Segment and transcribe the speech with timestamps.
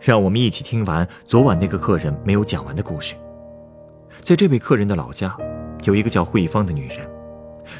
[0.00, 3.14] 让我们一起听完昨晚那个客人没有讲完的故事。
[4.22, 5.36] 在这位客人的老家，
[5.84, 6.98] 有一个叫慧芳的女人，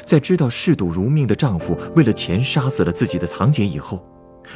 [0.03, 4.05] 在知道嗜赌如命的丈夫为了钱杀死了自己的堂姐以后，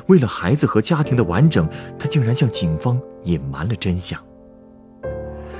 [0.08, 4.20] 为了孩子和家庭的完整，她竟然向警方隐瞒了真相。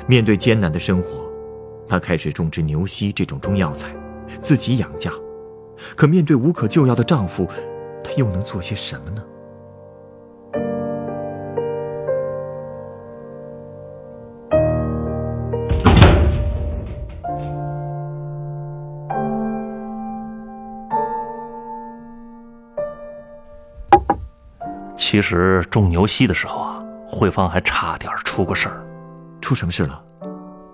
[0.08, 1.30] 面对艰难的生活，
[1.88, 3.96] 她开始种植牛膝这种中药材，
[4.42, 5.12] 自己养家。
[5.96, 7.48] 可面对无可救药的丈夫，
[8.04, 9.24] 她又能做些什么呢？
[25.14, 28.84] 其实种牛膝的时候啊，慧芳还差点出过事儿。
[29.42, 30.04] 出什么事了？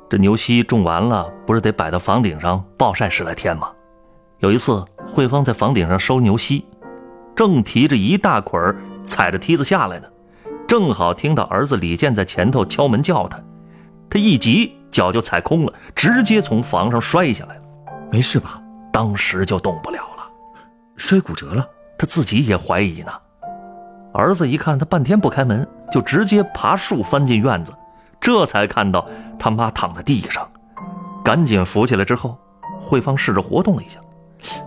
[0.10, 3.70] 这牛膝种完了，不是得摆到房顶上暴晒十来天吗？
[4.38, 6.64] 有一次，慧芳在房顶上收牛膝，
[7.36, 10.08] 正提着一大捆儿，踩着梯子下来呢，
[10.66, 13.38] 正好听到儿子李健在前头敲门叫他，
[14.10, 17.64] 他一急，脚就踩空了，直接从房上摔下来了。
[18.10, 18.62] 没事吧？
[18.94, 20.24] 当时就动不了了，
[20.96, 21.68] 摔骨折了。
[21.98, 23.12] 他自己也怀疑呢。
[24.14, 27.74] 儿子一看他半天不开门，就直接爬树翻进院子，
[28.20, 29.08] 这才看到
[29.38, 30.50] 他妈躺在地上，
[31.24, 32.38] 赶紧扶起来之后，
[32.82, 34.00] 慧芳试着活动了一下，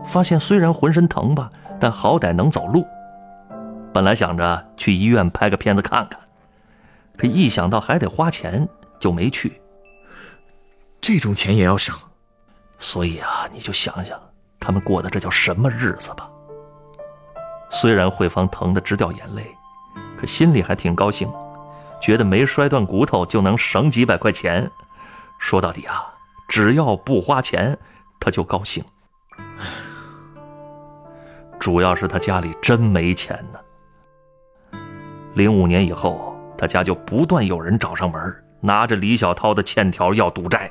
[0.05, 2.87] 发现虽然浑身疼吧，但好歹能走路。
[3.93, 6.19] 本来想着去医院拍个片子看看，
[7.17, 8.67] 可一想到还得花钱，
[8.99, 9.61] 就没去。
[11.01, 11.95] 这种钱也要省，
[12.79, 14.19] 所以啊，你就想想
[14.61, 16.29] 他们过的这叫什么日子吧。
[17.75, 19.57] 虽然慧芳疼得直掉眼泪，
[20.21, 21.29] 可心里还挺高兴，
[22.01, 24.71] 觉得没摔断骨头就能省几百块钱。
[25.39, 26.07] 说到底啊，
[26.47, 27.77] 只要不花钱，
[28.21, 28.85] 他就高兴。
[31.59, 34.79] 主要是他家里真没钱呢。
[35.35, 38.21] 零五年以后，他家就不断有人找上门，
[38.61, 40.71] 拿着李小涛的欠条要赌债。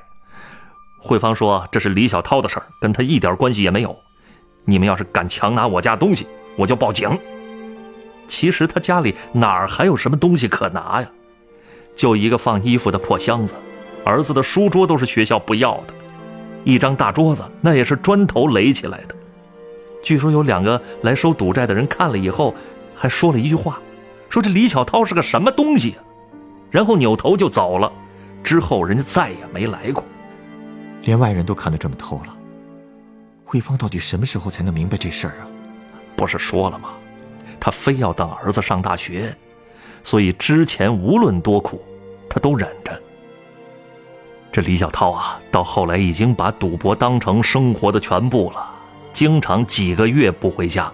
[1.02, 3.98] 慧芳说：“这是李小涛的事儿，跟他一点关系也没有。
[4.66, 6.28] 你们要是敢强拿我家东西，
[6.62, 7.10] 我就报警。”
[8.28, 11.12] 其实他家里哪儿还有什么东西可拿呀？
[11.94, 13.56] 就一个放衣服的破箱子，
[14.06, 15.94] 儿子的书桌都是学校不要的，
[16.64, 19.16] 一张大桌子那也是砖头垒起来的。
[20.02, 22.56] 据说有两个来收赌债的人看了以后，
[22.96, 23.80] 还说了一句话，
[24.30, 25.96] 说这李小涛是个什么东西？
[26.70, 27.92] 然后扭头就走了。
[28.42, 30.04] 之后人家再也没来过。
[31.04, 32.34] 连外人都看得这么透了，
[33.44, 35.51] 慧芳到底什么时候才能明白这事儿啊？
[36.22, 36.90] 不是说了吗？
[37.60, 39.36] 他非要等儿子上大学，
[40.04, 41.84] 所以之前无论多苦，
[42.30, 43.02] 他都忍着。
[44.52, 48.70] 这李小涛啊，到后来已经把赌博当成生活的全部了，
[49.12, 50.92] 经常几个月不回家，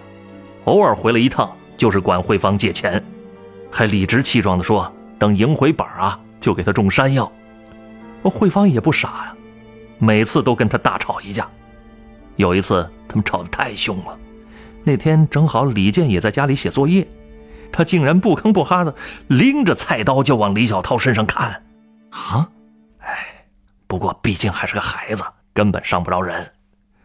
[0.64, 3.04] 偶尔回来一趟就是管慧芳借钱，
[3.70, 7.30] 还理直气壮地说等赢回本啊，就给他种山药。
[8.24, 9.34] 慧芳也不傻呀。
[9.98, 11.46] 每次都跟他大吵一架，
[12.36, 14.18] 有一次他们吵得太凶了。
[14.88, 17.06] 那天正好李健也在家里写作业，
[17.70, 18.94] 他竟然不吭不哈的
[19.26, 21.62] 拎着菜刀就往李小涛身上砍。
[22.08, 22.50] 啊，
[23.00, 23.44] 哎，
[23.86, 25.22] 不过毕竟还是个孩子，
[25.52, 26.54] 根本伤不着人。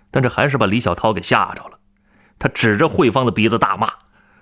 [0.10, 1.78] 但这还是把李小涛给吓着了。
[2.40, 3.92] 他指着慧芳的鼻子大骂，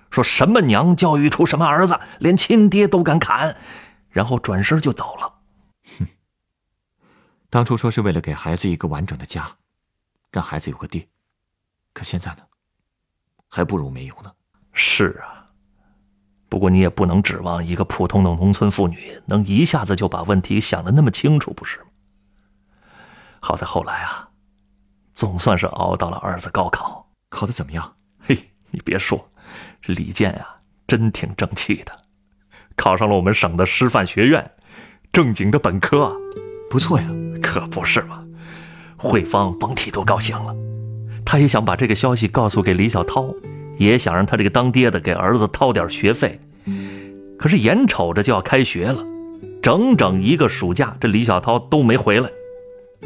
[0.08, 3.56] 说什么娘教育出什么儿子，连亲爹都敢砍，
[4.10, 5.34] 然后转身就走了。
[5.98, 6.06] 哼
[7.50, 9.56] 当初说是为了给孩子一个完整的家，
[10.30, 11.08] 让孩子有个爹，
[11.92, 12.42] 可现在呢，
[13.54, 14.32] 还不如没有呢。
[14.72, 15.44] 是啊，
[16.48, 21.84] 不过你也不能指望一个普通的农村妇女能一下子就把问题想得那么清楚，不是吗？
[23.40, 24.26] 好在后来啊，
[25.14, 27.92] 总算是熬到了儿子高考，考得怎么样？
[28.18, 29.30] 嘿，你别说，
[29.82, 30.56] 这李健啊，
[30.86, 31.92] 真挺争气的，
[32.74, 34.50] 考上了我们省的师范学院，
[35.12, 36.12] 正经的本科啊。
[36.70, 37.06] 不错呀，
[37.42, 38.24] 可不是嘛！
[38.96, 40.54] 慧芳甭提多高兴了，
[41.32, 43.34] 她也想把这个消息告诉给李小涛，
[43.78, 46.38] 也想让他这个当爹的给儿子掏点学费。
[47.38, 49.02] 可是眼瞅着就要开学了，
[49.62, 52.28] 整整一个暑假，这李小涛都没回来。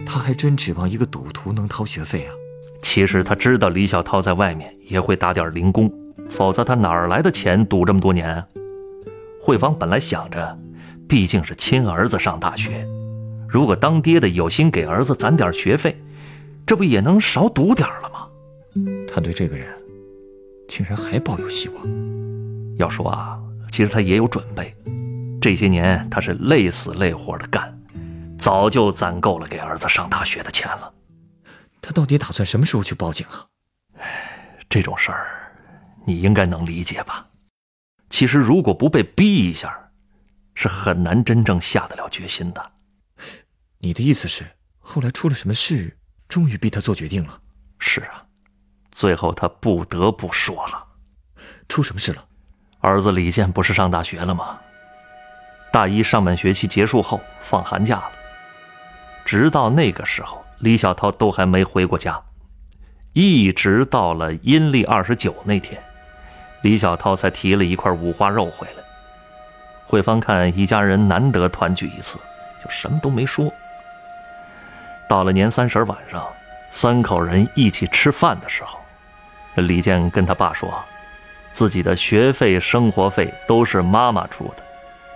[0.04, 2.34] 他还真指望一个赌徒能掏学费啊？
[2.82, 5.88] 其实他知道李小涛在外面也会打点零工，
[6.28, 8.44] 否则他哪儿来的钱赌这么多年？
[9.40, 10.58] 慧芳本来想着，
[11.08, 12.84] 毕竟是亲儿子上大学。
[13.48, 15.96] 如果当爹的有心给儿子攒点学费，
[16.66, 18.28] 这不也能少赌点了吗？
[19.08, 19.72] 他对这个人，
[20.68, 21.86] 竟然还抱有希望。
[22.76, 23.40] 要说啊，
[23.70, 24.76] 其实他也有准备。
[25.40, 27.80] 这些年他是累死累活的干，
[28.36, 30.92] 早就攒够了给儿子上大学的钱了。
[31.80, 33.46] 他到底打算什么时候去报警啊？
[34.68, 35.52] 这种事儿，
[36.04, 37.28] 你应该能理解吧？
[38.10, 39.90] 其实如果不被逼一下，
[40.54, 42.72] 是很难真正下得了决心的。
[43.78, 44.44] 你的意思是，
[44.80, 45.96] 后来出了什么事，
[46.28, 47.38] 终于逼他做决定了？
[47.78, 48.24] 是啊，
[48.90, 50.84] 最后他不得不说了。
[51.68, 52.24] 出什么事了？
[52.80, 54.58] 儿子李健不是上大学了吗？
[55.72, 58.12] 大一上半学期结束后放寒假了，
[59.24, 62.22] 直到那个时候，李小涛都还没回过家，
[63.12, 65.82] 一直到了阴历二十九那天，
[66.62, 68.82] 李小涛才提了一块五花肉回来。
[69.86, 72.18] 慧芳看一家人难得团聚一次，
[72.62, 73.52] 就什么都没说。
[75.08, 76.26] 到了年三十晚上，
[76.70, 78.78] 三口人一起吃饭的时候，
[79.54, 80.68] 李健跟他爸说。
[81.52, 84.62] 自己的学费、生活费都是妈妈出的，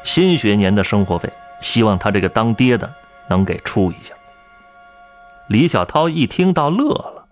[0.02, 2.90] 新学年的生活费，希望他这个当爹的
[3.28, 4.14] 能给出一下。
[5.48, 7.26] 李小涛一听到乐了，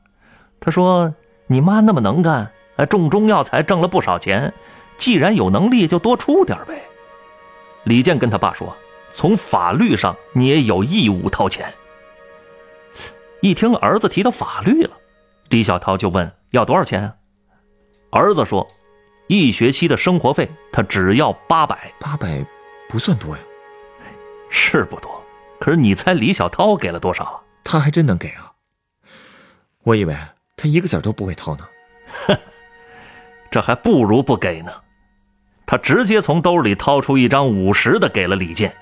[0.60, 1.14] 他说
[1.49, 4.52] ：“你妈那么能干，还种中药材挣了不少钱，
[4.99, 6.78] 既然有能力，就多出点呗。”
[7.84, 8.76] 李健跟他爸说
[9.14, 11.72] ：“从法律上你也有义务掏钱。”
[13.40, 14.96] 一听儿子提到法律了，
[15.49, 17.14] 李小涛就问：“要多少钱啊？”
[18.11, 18.67] 儿子说。
[19.31, 22.43] 一学期的生活费，他只要八百，八百
[22.88, 23.43] 不算多呀，
[24.49, 25.23] 是不多。
[25.61, 27.40] 可是你猜李小涛给了多少啊？
[27.62, 28.50] 他还真能给啊！
[29.82, 30.17] 我以为
[30.56, 31.69] 他一个子儿都不会掏呢。
[33.52, 34.73] 这还不如不给呢。
[35.67, 38.75] 他直接从兜里掏出一张五十的给了李健，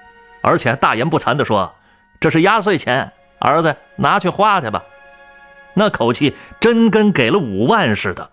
[0.43, 1.75] 而且还大言不惭地说
[2.20, 4.83] ：“这是压岁钱，儿子拿去花去吧。”
[5.75, 8.31] 那口气真跟给了五万似的。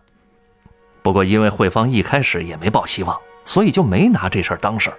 [1.02, 4.98] 不过，因为慧芳一开始也没抱希望，所以就没拿这事儿当事儿。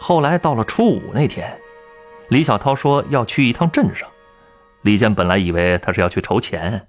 [0.00, 1.56] 后来到了初五那天，
[2.28, 4.08] 李小涛说要去一趟镇上。
[4.82, 6.88] 李健本来以为他是要去筹钱，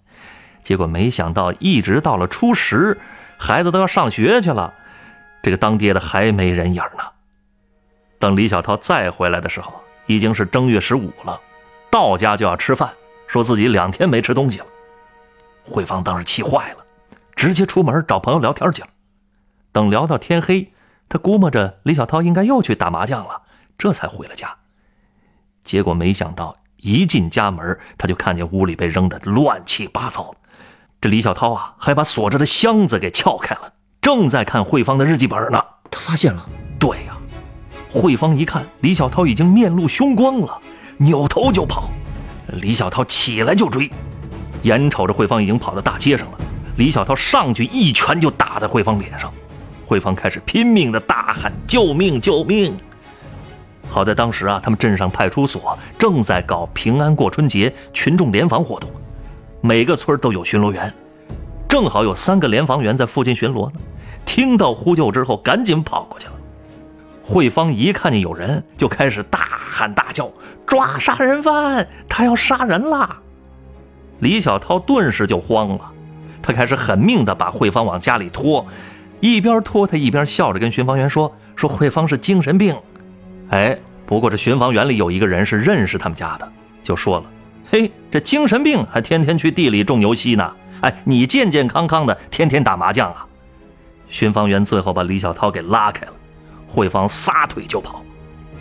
[0.63, 2.97] 结果没想到一直到了初十，
[3.37, 4.73] 孩子都要上学去了，
[5.43, 7.03] 这个当爹的还没人影呢。
[8.17, 11.39] 等李小涛再回来的时候，已经是正月十五了，
[11.89, 12.91] 到家就要吃饭，
[13.27, 14.65] 说自己两天没吃东西了。
[15.63, 16.85] 慧芳当时气坏了。
[17.35, 18.89] 直接出门找朋友聊天去了。
[19.71, 20.73] 等聊到天黑，
[21.07, 23.43] 他估摸着李小涛应该又去打麻将了，
[23.77, 24.53] 这才回了家。
[25.63, 30.35] 结果没想到，一进家门，他就看见屋里被扔得乱七八糟。
[30.99, 33.71] 这李小涛啊，还把锁着的箱子给撬开了，
[34.01, 35.63] 正在看慧芳的日记本呢。
[35.89, 36.45] 他发现了，
[36.77, 37.17] 对呀。
[37.89, 40.59] 慧芳一看李小涛已经面露凶光了，
[40.99, 41.89] 扭头就跑。
[42.61, 43.89] 李小涛起来就追，
[44.63, 46.37] 眼瞅着慧芳已经跑到大街上了。
[46.77, 49.33] 李小涛上去一拳就打在慧芳脸上，
[49.85, 52.19] 慧芳开始拼命的大喊：“救命！
[52.19, 52.75] 救命！”
[53.89, 58.89] 好在当时啊，他们镇上派出所正在搞平安过春节群众联防活动，
[59.61, 60.93] 每个村都有巡逻员，
[61.67, 63.79] 正好有三个联防员在附近巡逻呢。
[64.25, 66.33] 听到呼救之后，赶紧跑过去了。
[67.29, 69.37] 慧芳一看见有人，就开始大
[69.71, 70.31] 喊大叫
[70.65, 71.87] ：“抓杀人犯！
[72.09, 73.21] 他要杀人啦！”
[74.17, 75.91] 李小涛顿时就慌了。
[76.41, 78.65] 他开始狠命的把慧芳往家里拖，
[79.19, 82.75] 一边拖他一边笑着跟巡防员说：“说慧芳是精神病。”
[83.51, 83.77] 哎，
[84.07, 86.51] 不过这巡防员里有一个人是认识他们家的，
[86.81, 87.25] 就说了
[87.69, 90.51] ：“嘿，这精神病还天天去地里种牛膝呢？
[90.81, 93.23] 哎，你健健康康的天天打麻将啊？”
[94.09, 96.13] 巡防员最后把李小涛给拉开了，
[96.69, 98.01] 慧芳撒腿就跑。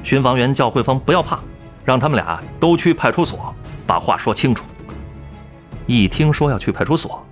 [0.02, 1.38] 巡防员叫慧芳不要怕，
[1.84, 3.54] 让他们俩都去派出所
[3.86, 4.64] 把话说清楚。
[5.86, 7.24] 一听说要去派出所。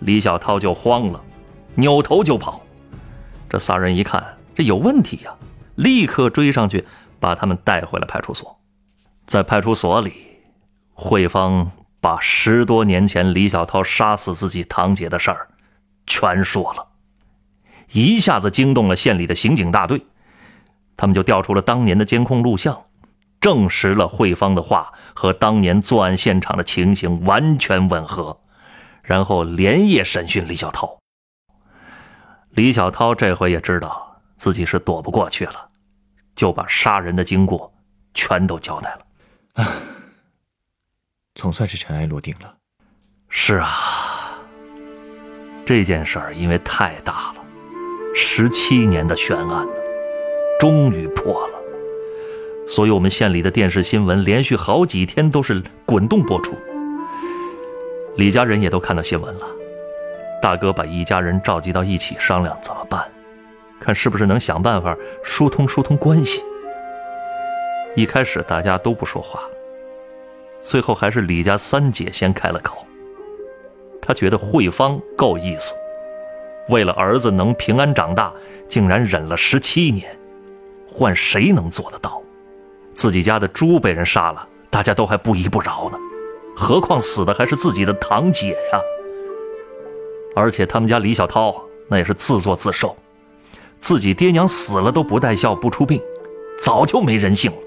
[0.00, 1.22] 李小涛就慌了，
[1.74, 2.60] 扭头就跑。
[3.48, 4.24] 这仨人一看
[4.54, 5.32] 这有问题呀，
[5.76, 6.84] 立刻追上去
[7.20, 8.58] 把他们带回了派出所。
[9.26, 10.12] 在派出所里，
[10.92, 11.70] 慧芳
[12.00, 15.48] 把十多年前李小涛杀死自己堂姐的事儿
[16.06, 16.86] 全说了，
[17.92, 20.04] 一下子惊动了县里的刑警大队。
[21.02, 22.80] 他们就调出了当年的监控录像，
[23.40, 28.38] 证实了慧芳的话和当年作案现场的情形完全吻合。
[29.02, 30.96] 然后连夜审讯李小涛。
[32.50, 35.70] 李小涛这回也知道自己是躲不过去了，
[36.36, 37.74] 就把杀人的经过
[38.14, 39.00] 全都交代了。
[39.54, 39.72] 啊，
[41.34, 42.54] 总算是尘埃落定了。
[43.28, 44.38] 是啊，
[45.66, 47.44] 这件事儿因为太大了，
[48.14, 49.81] 十七年的悬案呢，
[50.62, 51.58] 终于破了。
[52.68, 56.54] 所以我们县里的电视新闻连续好几天都是滚动播出。
[58.14, 59.46] 李家人也都看到新闻了，
[60.40, 63.10] 大哥把一家人召集到一起商量怎么办，
[63.80, 66.40] 看是不是能想办法疏通疏通关系。
[67.96, 69.40] 一开始大家都不说话，
[70.60, 72.86] 最后还是李家三姐先开了口。
[74.00, 75.74] 她觉得慧芳够意思，
[76.68, 78.32] 为了儿子能平安长大，
[78.68, 80.16] 竟然忍了十七年，
[80.92, 82.20] 换谁能做得到？
[82.94, 85.98] 自己家的猪被人杀了，大家都还不依不饶呢，
[86.54, 88.78] 何况死的还是自己的堂姐呀！
[90.36, 91.58] 而且他们家李小涛
[91.88, 92.94] 那也是自作自受，
[93.78, 96.00] 自己爹娘死了都不带孝不出殡，
[96.60, 97.58] 早就没人性了。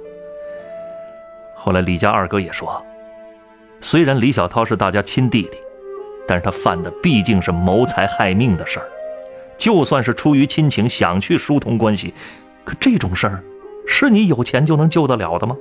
[1.56, 2.80] 后来李家二哥也说，
[3.82, 5.58] 虽然李小涛是大家亲弟弟，
[6.28, 8.88] 但是他犯的毕竟是谋财害命的事儿。
[9.58, 12.14] 就算是出于亲情想去疏通关系，
[12.66, 13.44] 可这种事儿，
[13.88, 15.56] 是你有钱就能救得了的吗？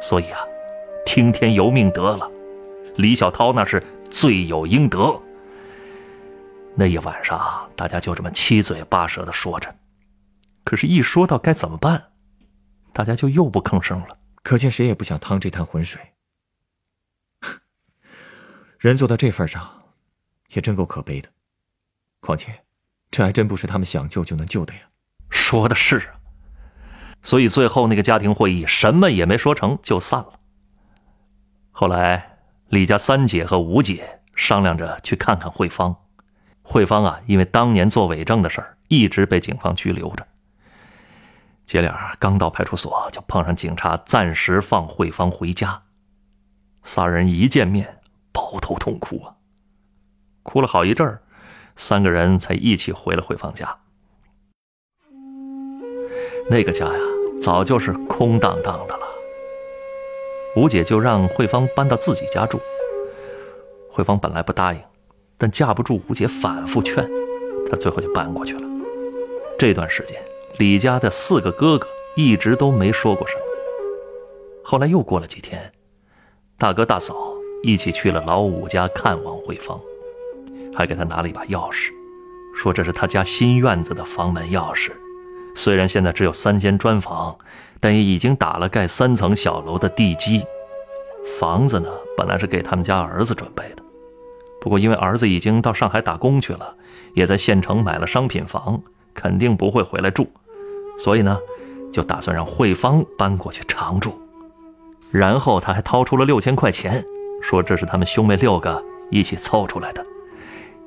[0.00, 0.40] 所以啊，
[1.06, 2.30] 听天由命得了。
[2.96, 5.22] 李小涛那是罪有应得。
[6.74, 9.72] 那一晚上，大家就这么七嘴八舌的说着，
[10.64, 12.10] 可是，一说到该怎么办，
[12.92, 14.18] 大家就又不吭声了。
[14.42, 16.00] 可见谁也不想趟这滩浑水。
[18.78, 19.84] 人做到这份上，
[20.50, 21.28] 也真够可悲的。
[22.20, 22.64] 况且，
[23.10, 24.80] 这还真不是他们想救就能救的呀。
[25.44, 26.16] 说的是啊。
[27.22, 30.32] 所以最后那个家庭会议什么也没说成就散了。
[31.70, 35.94] 后来李家三姐和五姐商量着去看看慧芳。
[36.62, 40.26] 慧芳啊，因为当年做伪证的事儿，一直被警方拘留着。
[41.66, 45.82] 姐俩刚到派出所，就碰上警察暂时放慧芳回家。
[46.82, 47.98] 仨人一见面，
[48.32, 49.36] 抱头痛哭啊，
[50.42, 51.22] 哭了好一阵儿，
[51.76, 53.76] 三个人才一起回了慧芳家。
[56.48, 57.00] 那个家呀，
[57.40, 59.06] 早就是空荡荡的了。
[60.56, 62.60] 吴姐就让慧芳搬到自己家住。
[63.90, 64.80] 慧芳本来不答应，
[65.38, 67.08] 但架不住吴姐反复劝，
[67.68, 68.62] 她最后就搬过去了。
[69.58, 70.16] 这段时间。
[70.58, 71.84] 李家的四个哥哥
[72.14, 73.42] 一直都没说过什么。
[74.62, 75.72] 后来又过了几天，
[76.56, 77.34] 大哥大嫂
[77.64, 79.80] 一起去了老五家看望慧芳，
[80.72, 81.90] 还给她拿了一把钥匙，
[82.54, 84.92] 说这是他家新院子的房门钥匙。
[85.54, 87.36] 虽然现在只有三间砖房，
[87.80, 90.44] 但也已经打了盖三层小楼的地基。
[91.40, 93.82] 房子呢，本来是给他们家儿子准备的，
[94.60, 96.74] 不过因为儿子已经到上海打工去了，
[97.14, 98.80] 也在县城买了商品房，
[99.14, 100.30] 肯定不会回来住。
[100.98, 101.38] 所以呢，
[101.92, 104.20] 就打算让慧芳搬过去常住，
[105.10, 107.02] 然后他还掏出了六千块钱，
[107.42, 110.04] 说这是他们兄妹六个一起凑出来的，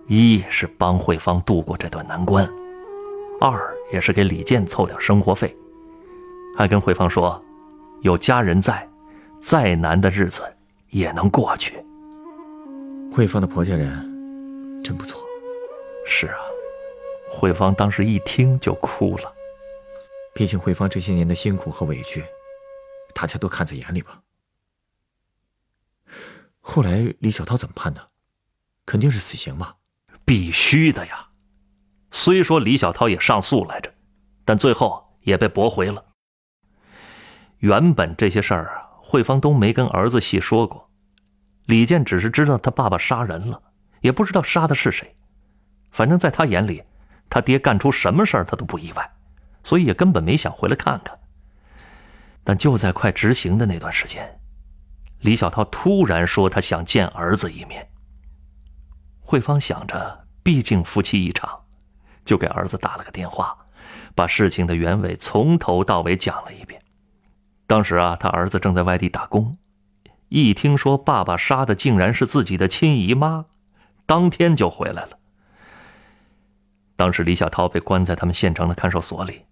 [0.07, 2.47] 一是帮慧芳度过这段难关，
[3.41, 5.55] 二也是给李健凑点生活费，
[6.57, 7.43] 还跟慧芳说，
[8.01, 8.87] 有家人在，
[9.39, 10.43] 再难的日子
[10.89, 11.73] 也能过去。
[13.11, 15.25] 慧芳的婆家人真不错。
[16.05, 16.37] 是啊，
[17.29, 19.33] 慧芳当时一听就哭了。
[20.33, 22.23] 毕竟慧芳这些年的辛苦和委屈，
[23.13, 24.21] 大家都看在眼里吧。
[26.59, 28.09] 后来李小涛怎么判的？
[28.85, 29.75] 肯定是死刑吧？
[30.23, 31.26] 必须的呀。
[32.11, 33.93] 虽说李小涛也上诉来着，
[34.45, 36.03] 但最后也被驳回了。
[37.59, 40.89] 原本这些事儿慧芳都没跟儿子细说过。
[41.65, 43.61] 李健只是知道他爸爸杀人了，
[44.01, 45.15] 也不知道杀的是谁。
[45.91, 46.83] 反正在他眼里，
[47.29, 49.11] 他爹干出什么事儿他都不意外。
[49.63, 51.19] 所以也根本没想回来看看。
[52.45, 54.39] 但就在快执行的那段时间，
[55.19, 57.85] 李小涛突然说他想见儿子一面。
[59.19, 61.56] 慧芳想着，毕竟夫妻一场，
[62.27, 63.57] 就给儿子打了个电话，
[64.13, 66.81] 把事情的原委从头到尾讲了一遍。
[67.65, 69.57] 当时啊，他儿子正在外地打工，
[70.27, 73.45] 一听说爸爸杀的竟然是自己的亲姨妈，
[74.05, 75.17] 当天就回来了。
[76.97, 79.45] 当时李小涛被关在他们县城的看守所里。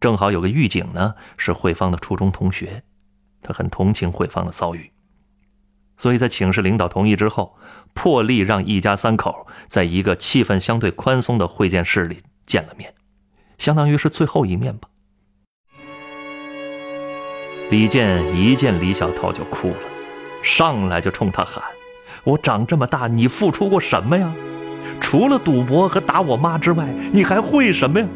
[0.00, 2.82] 正好有个狱警呢，是慧芳的初中同学，
[3.40, 4.90] 他很同情慧芳的遭遇，
[5.96, 7.56] 所以在请示领导同意之后，
[7.94, 12.92] 破例让一家三口在一个气氛相对宽松的会见室里见了面，
[13.58, 14.88] 相当于是最后一面吧。
[17.70, 19.76] 李健一见李小涛就哭了，
[20.42, 21.62] 上来就冲他喊
[22.24, 24.30] ：“我长这么大，你付出过什么呀？
[25.00, 28.06] 除了赌博和打我妈之外，你还会什么呀？”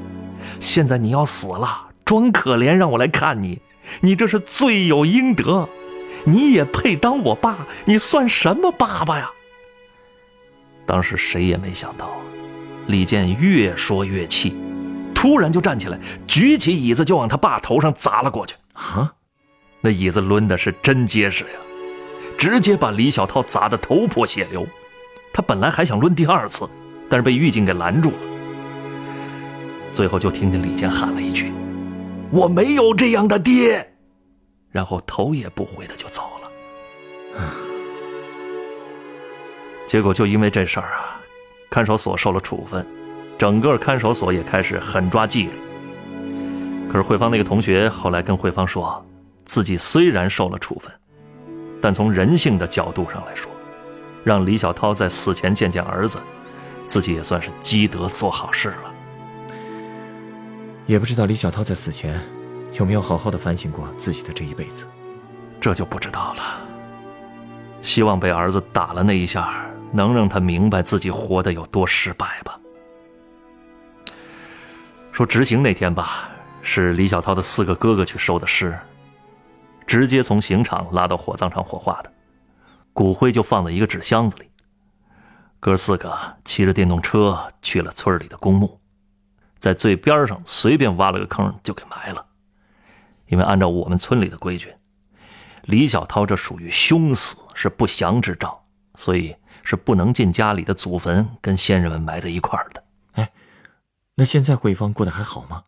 [0.61, 3.61] 现在你要死了，装可怜让我来看你，
[4.00, 5.68] 你这是罪有应得，
[6.25, 7.66] 你也配当我爸？
[7.84, 9.30] 你算什么爸爸呀？
[10.86, 12.16] 当时谁也没想到，
[12.86, 14.56] 李健越说越气，
[15.14, 18.54] 突然就站起来，举起椅子就往他爸头上砸了过去。
[18.75, 19.12] 啊，
[19.80, 21.58] 那椅子抡的是真结实呀，
[22.38, 24.66] 直接把李小涛砸得头破血流。
[25.32, 26.68] 他本来还想抡第二次，
[27.08, 28.16] 但是被狱警给拦住了。
[29.92, 31.52] 最后就听见李健喊了一句
[32.30, 33.94] ：“我没有这样的爹。”
[34.76, 37.40] 然后头也不回的就走了。
[39.87, 41.18] 结果就因为这事儿啊，
[41.71, 42.87] 看守所受了处分，
[43.38, 45.50] 整个看守所也开始狠抓纪律。
[46.92, 49.02] 可是慧芳那个同学后来跟慧芳说，
[49.47, 50.92] 自己虽然受了处分，
[51.80, 53.50] 但从人性的角度上来说。
[54.23, 56.18] 让李小涛在死前见见儿子，
[56.87, 58.92] 自己也算是积德做好事了。
[60.85, 62.21] 也不知道李小涛在死前
[62.73, 64.87] 有没有好好的反省过自己的这一辈子，
[65.61, 66.61] 这就不知道了。
[67.82, 72.58] 希望被儿子打了那一下，能让他明白自己活得有多失败吧。
[75.12, 76.28] 说执行那天吧，
[76.61, 78.78] 是李小涛的四个哥哥去收的尸，
[79.87, 82.12] 直接从刑场拉到火葬场火化的。
[82.92, 84.50] 骨灰就放在一个纸箱子里，
[85.61, 88.78] 哥四个骑着电动车去了村里的公墓，
[89.58, 92.25] 在最边上随便挖了个坑就给埋了。
[93.28, 94.75] 因为按照我们村里的规矩，
[95.62, 98.64] 李小涛这属于凶死，是不祥之兆，
[98.95, 102.85] 所以是不能进家里的祖坟跟先人们埋在一块儿的。
[103.12, 103.33] 哎，
[104.14, 105.64] 那现在慧芳过得还好吗？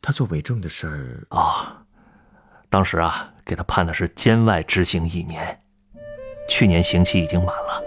[0.00, 1.84] 他做伪证的事儿啊，
[2.68, 5.62] 当时啊给他判的是监外执行一年。
[6.48, 7.80] 去年刑期已经满了，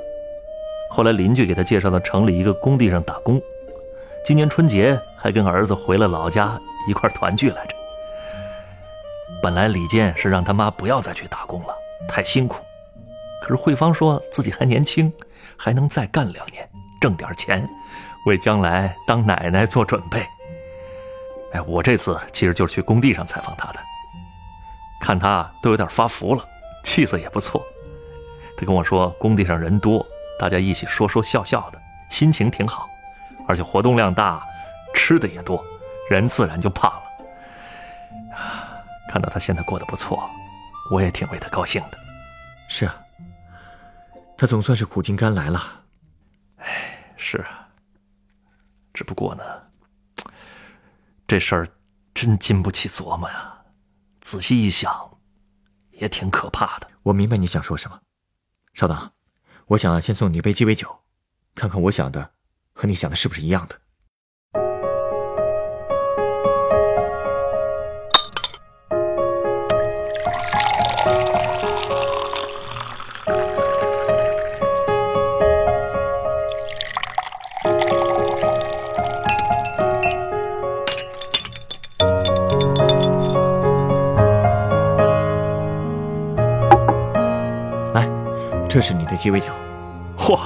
[0.89, 3.41] 后来邻居给他介绍到城里一个工地上打工，
[4.23, 6.57] 今年春节还跟儿子回了老家
[6.87, 7.74] 一块团聚来着。
[9.45, 11.75] 本来李健是让他妈不要再去打工了，
[12.09, 12.63] 太辛苦。
[13.43, 15.13] 可是慧芳说自己还年轻，
[15.55, 16.67] 还能再干两年，
[16.99, 17.69] 挣点钱，
[18.25, 20.25] 为将来当奶奶做准备。
[21.53, 23.79] 哎，我这次其实就是去工地上采访他的，
[24.99, 26.43] 看他都有点发福了，
[26.83, 27.63] 气色也不错。
[28.57, 30.03] 他跟我说，工地上人多，
[30.39, 31.77] 大家一起说说笑笑的，
[32.09, 32.87] 心情挺好，
[33.47, 34.41] 而且活动量大，
[34.95, 35.63] 吃的也多，
[36.09, 37.01] 人自然就胖了。
[39.09, 40.29] 看到他现在过得不错，
[40.91, 41.97] 我也挺为他高兴的。
[42.69, 42.95] 是啊，
[44.37, 45.85] 他总算是苦尽甘来了。
[46.57, 47.69] 哎，是啊。
[48.93, 49.43] 只不过呢，
[51.27, 51.67] 这事儿
[52.13, 53.53] 真经不起琢磨呀。
[54.21, 55.17] 仔细一想，
[55.91, 56.89] 也挺可怕的。
[57.03, 57.99] 我明白你想说什么。
[58.73, 59.11] 稍等，
[59.67, 61.03] 我想先送你一杯鸡尾酒，
[61.53, 62.31] 看看我想的
[62.73, 63.79] 和你想的是不是一样的。
[88.75, 89.53] 这是你的鸡尾酒，
[90.17, 90.37] 嚯，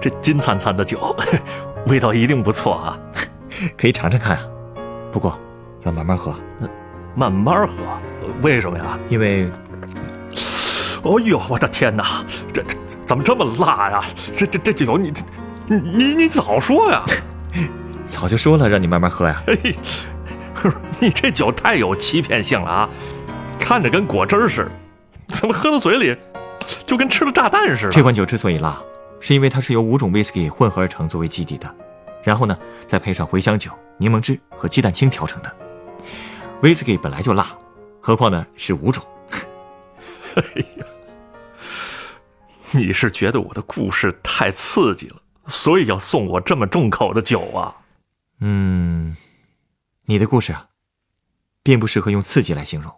[0.00, 1.14] 这金灿灿的酒，
[1.86, 2.98] 味道一定不错啊，
[3.78, 4.42] 可以尝尝看啊。
[5.12, 5.38] 不过
[5.84, 6.34] 要慢慢喝，
[7.14, 7.72] 慢慢喝，
[8.42, 8.98] 为什么呀？
[9.08, 9.48] 因为，
[11.04, 14.04] 哦呦，我的天哪，这这怎么这么辣呀？
[14.36, 15.12] 这这这酒，你
[15.68, 17.04] 你你你早说呀！
[18.06, 19.40] 早就说了让你慢慢喝呀。
[20.98, 22.90] 你这酒太有欺骗性了啊，
[23.56, 24.70] 看着跟果汁似的，
[25.28, 26.16] 怎么喝到嘴里？
[26.92, 27.90] 就跟吃了炸弹似的。
[27.90, 28.78] 这款酒之所以辣，
[29.18, 31.74] 是因为它是由五种威士忌混合而成作为基底的，
[32.22, 32.54] 然后呢，
[32.86, 35.56] 再配上茴香酒、柠檬汁和鸡蛋清调成的。
[36.60, 37.56] 威士忌本来就辣，
[37.98, 39.02] 何况呢是五种。
[40.34, 40.42] 哎
[40.76, 40.86] 呀，
[42.72, 47.74] 你是觉得我的故事太刺激了，所以要送我这么重口的酒啊？
[48.40, 49.16] 嗯，
[50.04, 50.66] 你的故事啊，
[51.62, 52.92] 并不适合用刺激来形容，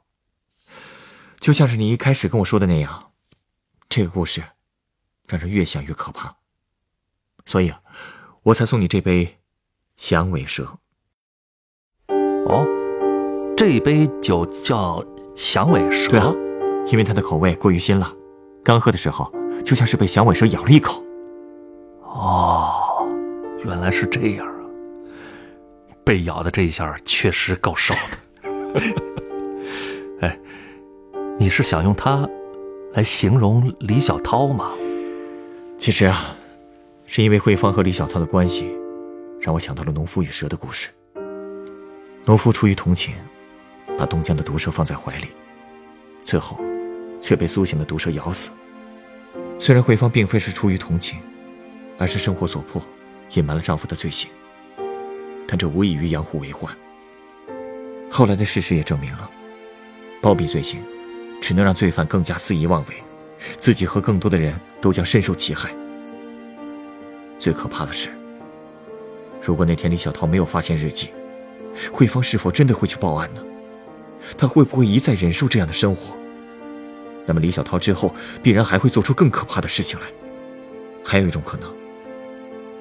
[1.38, 3.12] 就像是你一开始跟我说的那样。
[3.88, 4.42] 这个故事
[5.26, 6.34] 让人越想越可怕，
[7.44, 7.80] 所以啊，
[8.42, 9.38] 我才送你这杯
[9.96, 10.78] 响尾蛇。
[12.08, 12.66] 哦，
[13.56, 16.10] 这杯酒叫响尾蛇。
[16.10, 16.32] 对啊，
[16.90, 18.12] 因为它的口味过于辛辣，
[18.62, 19.32] 刚喝的时候
[19.64, 21.02] 就像是被响尾蛇咬了一口。
[22.02, 23.08] 哦，
[23.64, 24.52] 原来是这样啊！
[26.04, 28.82] 被咬的这一下确实够受的。
[30.20, 30.38] 哎，
[31.38, 32.28] 你是想用它？
[32.94, 34.72] 来形容李小涛吗？
[35.76, 36.36] 其实啊，
[37.06, 38.72] 是因为慧芳和李小涛的关系，
[39.40, 40.90] 让我想到了农夫与蛇的故事。
[42.24, 43.12] 农夫出于同情，
[43.98, 45.26] 把东江的毒蛇放在怀里，
[46.22, 46.56] 最后
[47.20, 48.52] 却被苏醒的毒蛇咬死。
[49.58, 51.18] 虽然慧芳并非是出于同情，
[51.98, 52.80] 而是生活所迫，
[53.32, 54.30] 隐瞒了丈夫的罪行，
[55.48, 56.72] 但这无异于养虎为患。
[58.08, 59.28] 后来的事实也证明了，
[60.22, 60.80] 包庇罪行，
[61.44, 62.94] 只能让罪犯更加肆意妄为，
[63.58, 65.70] 自己和更多的人都将深受其害。
[67.38, 68.08] 最可怕的是，
[69.42, 71.10] 如果那天李小涛没有发现日记，
[71.92, 73.42] 慧芳是否真的会去报案呢？
[74.38, 76.16] 他会不会一再忍受这样的生活？
[77.26, 80.06] 那么李小涛之后必然还会做出更可怕的事情来。
[81.04, 81.70] 还有一种可能，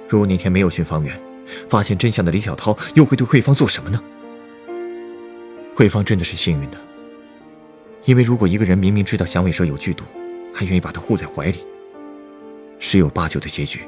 [0.08, 1.22] 如果那天没有巡房员，
[1.68, 4.02] 发现真相的李小涛又会对慧芳做什么呢？
[5.76, 6.78] 慧芳真的是幸运的，
[8.06, 10.04] 因为如果一个人明明知道响尾蛇有剧毒，
[10.54, 11.66] 还愿意把它护在怀里，
[12.78, 13.80] 十有八九的结局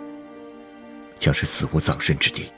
[1.17, 2.49] 将是死无葬身之地。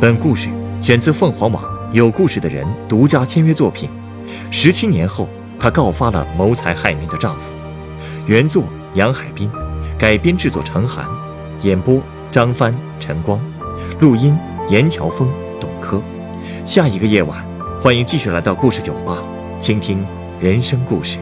[0.00, 0.48] 本故事
[0.80, 3.90] 选自凤凰网有故事的人独家签约作品。
[4.52, 7.52] 十七年后，她告发了谋财害命的丈夫。
[8.28, 8.62] 原作
[8.94, 9.50] 杨海滨，
[9.98, 11.04] 改编制作陈寒，
[11.64, 11.98] 演播
[12.30, 13.40] 张帆、陈光，
[13.98, 15.26] 录音严乔峰、
[15.58, 16.02] 董珂。
[16.62, 17.42] 下一个夜晚，
[17.82, 19.22] 欢迎继续来到故事酒吧，
[19.58, 20.06] 倾听
[20.38, 21.16] 人生故事。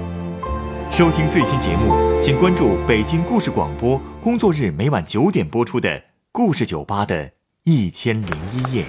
[0.90, 5.88] 收听最新节目，请关注北京故事广播，工作日每晚九点播出的
[6.32, 7.30] 《故事酒吧》的
[7.62, 8.84] 一千零一夜。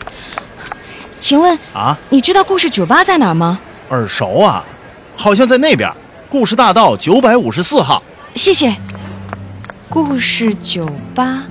[1.20, 3.60] 请问啊，你知道故事酒吧在哪儿吗？
[3.90, 4.66] 耳熟啊，
[5.16, 5.88] 好像在那边，
[6.32, 8.02] 故事大道九百五十四号。
[8.34, 8.76] 谢谢。
[9.94, 11.44] 故事酒吧，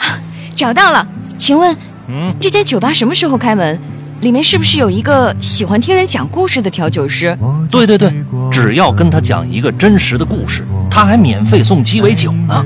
[0.54, 1.08] 找到了。
[1.38, 1.74] 请问，
[2.08, 3.80] 嗯，这间酒吧什么时候开门？
[4.20, 7.34] 里面是不是有一个喜欢听人讲故事的调酒师？
[7.70, 8.12] 对对对，
[8.50, 12.62] 只要跟他讲一个真实的故事，他还免费送鸡尾酒呢。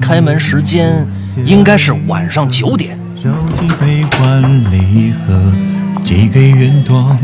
[0.00, 1.06] 开门时间
[1.44, 2.98] 应该是晚上九点。
[3.22, 3.28] 手
[3.60, 5.52] 几杯换礼盒，
[6.02, 7.18] 寄给云朵，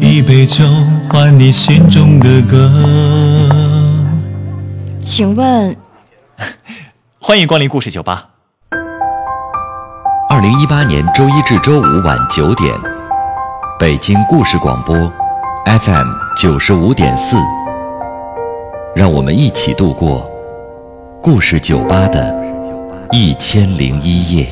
[0.00, 0.64] 一杯酒
[1.08, 2.68] 换你心中的歌。
[5.00, 5.76] 请问，
[7.28, 8.28] 欢迎光临故事酒吧。
[10.30, 12.72] 二零一八年周一至周五晚九点，
[13.80, 14.94] 北京故事广播
[15.64, 17.36] ，FM 九十五点四。
[18.94, 20.24] 让我们一起度过
[21.20, 22.32] 故事酒吧的
[23.10, 24.46] 一千零一夜。